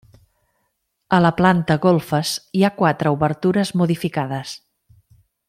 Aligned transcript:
A 1.17 1.19
la 1.25 1.31
planta 1.41 1.77
golfes 1.83 2.31
hi 2.61 2.65
ha 2.65 2.73
quatre 2.81 3.13
obertures 3.19 3.73
modificades. 3.83 4.57